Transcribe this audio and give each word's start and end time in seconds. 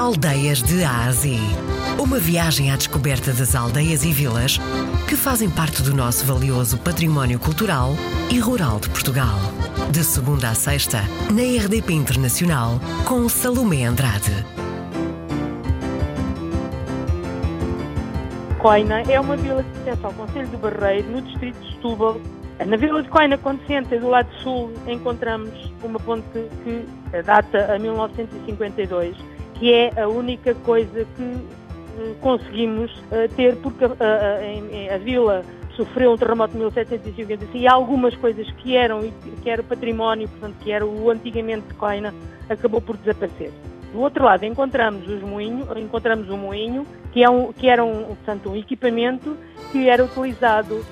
Aldeias 0.00 0.62
de 0.62 0.82
Ásia. 0.82 1.38
Uma 2.02 2.18
viagem 2.18 2.72
à 2.72 2.76
descoberta 2.76 3.34
das 3.34 3.54
aldeias 3.54 4.02
e 4.02 4.10
vilas 4.10 4.56
que 5.06 5.14
fazem 5.14 5.50
parte 5.50 5.82
do 5.82 5.94
nosso 5.94 6.24
valioso 6.24 6.78
património 6.78 7.38
cultural 7.38 7.90
e 8.32 8.38
rural 8.38 8.80
de 8.80 8.88
Portugal. 8.88 9.36
De 9.92 10.02
segunda 10.02 10.48
a 10.48 10.54
sexta, 10.54 11.02
na 11.30 11.42
RDP 11.42 11.92
Internacional, 11.92 12.80
com 13.06 13.28
Salomé 13.28 13.84
Andrade. 13.84 14.32
Coina 18.58 19.02
é 19.02 19.20
uma 19.20 19.36
vila 19.36 19.62
que 19.62 19.70
pertence 19.80 20.06
ao 20.06 20.14
Conselho 20.14 20.48
do 20.48 20.56
Barreiro, 20.56 21.10
no 21.10 21.20
distrito 21.20 21.60
de 21.60 21.74
Setúbal. 21.74 22.18
Na 22.66 22.78
vila 22.78 23.02
de 23.02 23.08
Coina, 23.10 23.36
quando 23.36 23.60
se 23.66 23.74
entra 23.74 24.00
do 24.00 24.08
lado 24.08 24.32
sul, 24.42 24.72
encontramos 24.86 25.70
uma 25.82 26.00
ponte 26.00 26.24
que 26.64 26.86
data 27.22 27.74
a 27.74 27.78
1952 27.78 29.39
que 29.60 29.72
é 29.74 29.92
a 30.00 30.08
única 30.08 30.54
coisa 30.54 31.06
que 31.14 31.22
eh, 32.00 32.14
conseguimos 32.22 32.90
uh, 33.12 33.28
ter, 33.36 33.56
porque 33.56 33.84
uh, 33.84 33.90
uh, 33.90 34.94
a 34.94 34.98
vila 34.98 35.44
sofreu 35.76 36.12
um 36.12 36.16
terremoto 36.16 36.52
de 36.52 36.58
1755 36.60 37.56
e 37.58 37.68
algumas 37.68 38.16
coisas 38.16 38.50
que 38.52 38.74
eram, 38.74 39.02
que 39.42 39.50
era 39.50 39.62
património, 39.62 40.28
portanto, 40.28 40.56
que 40.60 40.72
era 40.72 40.84
o 40.84 41.10
antigamente 41.10 41.68
de 41.68 41.74
Coina, 41.74 42.14
acabou 42.48 42.80
por 42.80 42.96
desaparecer. 42.96 43.52
Do 43.92 44.00
outro 44.00 44.24
lado 44.24 44.44
encontramos 44.44 45.06
os 45.06 45.20
moinho, 45.20 45.66
encontramos 45.76 46.30
o 46.30 46.38
moinho, 46.38 46.86
que, 47.12 47.22
é 47.22 47.28
um, 47.28 47.52
que 47.52 47.68
era 47.68 47.84
um, 47.84 48.04
portanto, 48.04 48.50
um 48.50 48.56
equipamento 48.56 49.36
que 49.70 49.88
era 49.88 50.02
utilizado 50.04 50.84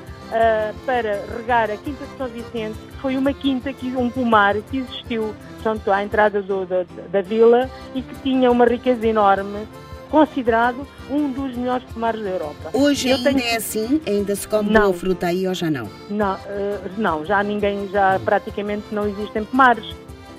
para 0.84 1.24
regar 1.38 1.70
a 1.70 1.76
Quinta 1.78 2.04
de 2.04 2.16
São 2.18 2.28
Vicente, 2.28 2.76
que 2.76 2.98
foi 3.00 3.16
uma 3.16 3.32
quinta, 3.32 3.72
que, 3.72 3.86
um 3.96 4.10
pomar 4.10 4.56
que 4.70 4.78
existiu 4.78 5.34
portanto, 5.58 5.90
à 5.90 6.02
entrada 6.02 6.40
do, 6.40 6.64
da, 6.64 6.84
da 7.10 7.20
vila 7.20 7.68
e 7.94 8.02
que 8.02 8.14
tinha 8.22 8.50
uma 8.50 8.64
riqueza 8.64 9.06
enorme 9.06 9.66
considerado 10.10 10.86
um 11.10 11.30
dos 11.30 11.54
melhores 11.54 11.84
pomares 11.92 12.22
da 12.22 12.30
Europa. 12.30 12.70
Hoje 12.72 13.10
Eu 13.10 13.16
ainda 13.16 13.30
tenho... 13.30 13.44
é 13.44 13.56
assim? 13.56 14.00
Ainda 14.06 14.34
se 14.34 14.48
come 14.48 14.70
não. 14.70 14.82
boa 14.82 14.94
fruta 14.94 15.26
aí 15.26 15.46
ou 15.46 15.54
já 15.54 15.70
não? 15.70 15.88
Não, 16.08 16.34
uh, 16.34 16.38
não 16.96 17.24
já 17.26 17.42
ninguém, 17.42 17.88
já 17.88 18.18
praticamente 18.24 18.84
não 18.90 19.06
existem 19.06 19.44
pomares. 19.44 19.84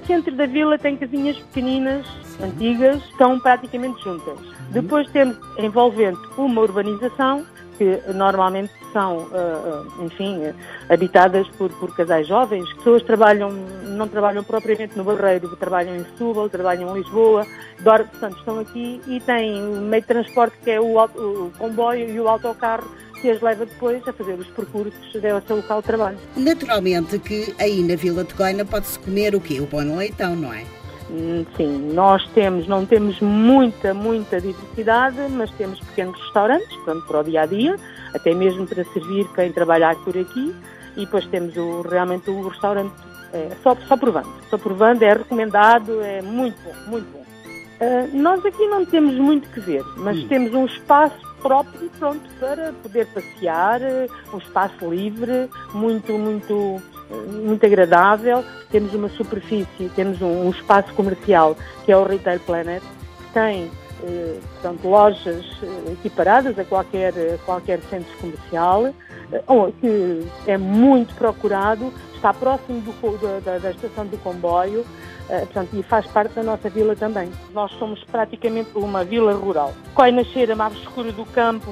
O 0.03 0.07
centro 0.07 0.35
da 0.35 0.47
vila 0.47 0.77
tem 0.79 0.97
casinhas 0.97 1.37
pequeninas, 1.37 2.05
Sim. 2.23 2.45
antigas, 2.45 3.03
estão 3.03 3.39
praticamente 3.39 4.03
juntas. 4.03 4.39
Uhum. 4.39 4.71
Depois 4.71 5.07
temos 5.11 5.37
envolvente 5.59 6.19
uma 6.35 6.61
urbanização 6.61 7.45
que 7.79 8.01
normalmente 8.13 8.73
são, 8.91 9.29
ah, 9.33 9.85
ah, 9.97 10.03
enfim, 10.03 10.53
habitadas 10.89 11.47
por, 11.57 11.71
por 11.71 11.95
casais 11.95 12.27
jovens. 12.27 12.71
Pessoas 12.73 13.01
trabalham, 13.03 13.49
não 13.49 14.07
trabalham 14.07 14.43
propriamente 14.43 14.97
no 14.97 15.05
Barreiro, 15.05 15.55
trabalham 15.55 15.95
em 15.95 16.03
Setúbal, 16.03 16.49
trabalham 16.49 16.95
em 16.95 17.01
Lisboa, 17.01 17.47
portanto 17.81 18.37
estão 18.37 18.59
aqui 18.59 19.01
e 19.07 19.21
têm 19.21 19.63
o 19.63 19.81
meio 19.81 20.01
de 20.01 20.07
transporte 20.09 20.57
que 20.61 20.71
é 20.71 20.81
o, 20.81 21.01
o 21.01 21.51
comboio 21.57 22.09
e 22.09 22.19
o 22.19 22.27
autocarro 22.27 22.85
que 23.21 23.29
as 23.29 23.41
leva 23.41 23.65
depois 23.65 24.05
a 24.07 24.13
fazer 24.13 24.33
os 24.33 24.47
percursos 24.47 24.93
ao 25.15 25.41
seu 25.41 25.57
local 25.57 25.81
de 25.81 25.87
trabalho. 25.87 26.17
Naturalmente 26.35 27.19
que 27.19 27.53
aí 27.59 27.81
na 27.81 27.95
Vila 27.95 28.23
de 28.23 28.33
Coina 28.33 28.65
pode-se 28.65 28.99
comer 28.99 29.35
o 29.35 29.41
quê? 29.41 29.59
O 29.59 29.81
no 29.83 29.97
leitão, 29.97 30.35
não 30.35 30.53
é? 30.53 30.63
Hum, 31.11 31.43
sim, 31.57 31.91
nós 31.93 32.25
temos, 32.35 32.67
não 32.67 32.85
temos 32.85 33.19
muita, 33.19 33.93
muita 33.93 34.39
diversidade, 34.39 35.17
mas 35.31 35.49
temos 35.51 35.79
pequenos 35.79 36.19
restaurantes, 36.21 36.75
portanto, 36.77 37.05
para 37.07 37.19
o 37.19 37.23
dia 37.23 37.41
a 37.41 37.45
dia, 37.47 37.75
até 38.13 38.33
mesmo 38.33 38.67
para 38.67 38.83
servir 38.85 39.27
quem 39.33 39.51
trabalhar 39.51 39.95
por 39.97 40.15
aqui, 40.15 40.55
e 40.95 41.05
depois 41.05 41.25
temos 41.27 41.55
o, 41.57 41.81
realmente 41.81 42.29
o 42.29 42.47
restaurante 42.47 42.93
é, 43.33 43.49
só, 43.63 43.75
só 43.87 43.97
provando. 43.97 44.29
Só 44.49 44.57
provando, 44.57 45.01
é 45.01 45.13
recomendado, 45.13 46.01
é 46.01 46.21
muito 46.21 46.57
bom, 46.63 46.73
muito 46.87 47.11
bom. 47.11 47.19
Uh, 47.19 48.17
nós 48.17 48.45
aqui 48.45 48.67
não 48.67 48.85
temos 48.85 49.15
muito 49.15 49.47
que 49.49 49.59
ver, 49.61 49.83
mas 49.97 50.17
hum. 50.17 50.27
temos 50.27 50.53
um 50.53 50.65
espaço 50.65 51.17
próprio 51.41 51.89
pronto 51.97 52.29
para 52.39 52.73
poder 52.83 53.07
passear, 53.07 53.79
um 54.33 54.37
espaço 54.37 54.89
livre, 54.89 55.49
muito, 55.73 56.11
muito 56.13 56.81
muito 57.09 57.65
agradável. 57.65 58.43
Temos 58.71 58.93
uma 58.93 59.09
superfície, 59.09 59.89
temos 59.95 60.21
um, 60.21 60.47
um 60.47 60.49
espaço 60.49 60.93
comercial 60.93 61.55
que 61.85 61.91
é 61.91 61.97
o 61.97 62.03
Retail 62.03 62.39
Planet, 62.41 62.83
que 63.17 63.33
tem 63.33 63.71
eh, 64.01 64.39
portanto, 64.53 64.87
lojas 64.87 65.45
eh, 65.61 65.91
equiparadas 65.91 66.57
a 66.57 66.63
qualquer, 66.63 67.13
qualquer 67.45 67.81
centro 67.89 68.15
comercial, 68.17 68.87
eh, 68.87 69.43
que 69.81 70.25
é 70.47 70.57
muito 70.57 71.13
procurado, 71.15 71.93
está 72.15 72.33
próximo 72.33 72.81
do, 72.81 73.41
da, 73.41 73.57
da, 73.57 73.71
estação 73.71 74.05
do 74.05 74.17
comboio 74.19 74.85
portanto, 75.27 75.69
e 75.73 75.83
faz 75.83 76.07
parte 76.07 76.33
da 76.33 76.41
nossa 76.41 76.69
vila 76.69 76.95
também. 76.95 77.31
Nós 77.53 77.71
somos 77.73 78.03
praticamente 78.05 78.71
uma 78.73 79.03
vila 79.03 79.33
rural. 79.33 79.73
Coi 79.93 80.11
nascer 80.11 80.51
a 80.51 80.55
mais 80.55 80.73
escura 80.73 81.11
do 81.11 81.23
campo, 81.23 81.71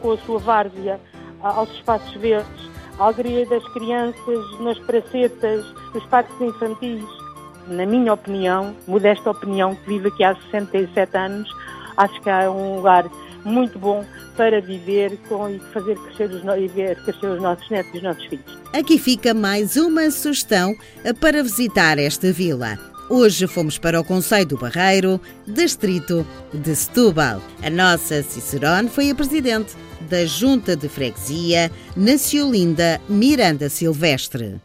com 0.00 0.12
a 0.12 0.16
sua 0.16 0.38
várzea, 0.38 0.98
aos 1.42 1.70
espaços 1.72 2.14
verdes, 2.14 2.70
a 2.98 3.04
alegria 3.04 3.46
das 3.46 3.66
crianças 3.68 4.60
nas 4.60 4.78
pracetas, 4.80 5.64
nos 5.94 6.04
parques 6.06 6.40
infantis. 6.40 7.04
Na 7.68 7.86
minha 7.86 8.12
opinião, 8.12 8.74
modesta 8.86 9.30
opinião, 9.30 9.74
que 9.74 9.88
vivo 9.88 10.08
aqui 10.08 10.22
há 10.22 10.34
67 10.50 11.16
anos, 11.16 11.50
acho 11.96 12.20
que 12.20 12.28
é 12.28 12.48
um 12.48 12.76
lugar 12.76 13.08
muito 13.44 13.78
bom 13.78 14.04
para 14.36 14.60
viver 14.60 15.16
com, 15.28 15.48
e 15.48 15.58
fazer 15.72 15.96
crescer 15.96 16.30
os, 16.30 16.42
e 16.58 16.68
ver 16.68 16.96
crescer 17.04 17.26
os 17.26 17.40
nossos 17.40 17.68
netos 17.70 17.94
e 17.94 17.96
os 17.98 18.02
nossos 18.02 18.24
filhos. 18.26 18.58
Aqui 18.72 18.98
fica 18.98 19.32
mais 19.32 19.76
uma 19.76 20.10
sugestão 20.10 20.74
para 21.20 21.42
visitar 21.42 21.98
esta 21.98 22.32
vila. 22.32 22.93
Hoje 23.08 23.46
fomos 23.46 23.76
para 23.76 24.00
o 24.00 24.04
Conselho 24.04 24.46
do 24.46 24.56
Barreiro, 24.56 25.20
distrito 25.46 26.26
de 26.54 26.74
Setúbal. 26.74 27.40
A 27.62 27.68
nossa 27.68 28.22
Cicerone 28.22 28.88
foi 28.88 29.10
a 29.10 29.14
presidente 29.14 29.74
da 30.08 30.24
Junta 30.24 30.74
de 30.74 30.88
Freguesia, 30.88 31.70
Ciolinda 32.16 32.98
Miranda 33.06 33.68
Silvestre. 33.68 34.58